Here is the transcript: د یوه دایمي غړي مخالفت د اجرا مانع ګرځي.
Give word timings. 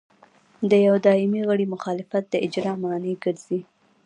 د 0.69 0.71
یوه 0.85 0.99
دایمي 1.05 1.41
غړي 1.49 1.65
مخالفت 1.73 2.23
د 2.29 2.35
اجرا 2.45 2.73
مانع 2.81 3.15
ګرځي. 3.23 3.59